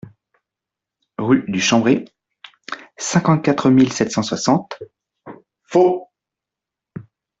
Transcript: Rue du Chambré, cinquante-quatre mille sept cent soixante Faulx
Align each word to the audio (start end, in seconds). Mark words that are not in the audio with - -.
Rue 1.19 1.43
du 1.47 1.61
Chambré, 1.61 2.05
cinquante-quatre 2.97 3.69
mille 3.69 3.93
sept 3.93 4.11
cent 4.11 4.23
soixante 4.23 4.81
Faulx 5.63 6.09